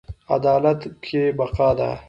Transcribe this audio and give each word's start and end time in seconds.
عدالت 0.35 0.81
کې 1.05 1.21
بقا 1.37 1.69
ده 1.77 1.89